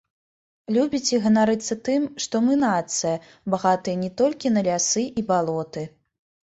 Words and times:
Любіць 0.77 1.13
і 1.15 1.19
ганарыцца 1.25 1.77
тым, 1.91 2.09
што 2.27 2.43
мы 2.47 2.59
нацыя, 2.65 3.21
багатая 3.57 3.97
не 4.03 4.13
толькі 4.25 4.55
на 4.59 4.69
лясы 4.73 5.09
і 5.09 5.21
балоты. 5.33 5.91